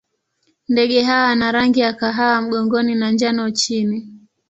[0.67, 4.07] Ndege hawa wana rangi ya kahawa mgongoni na njano chini.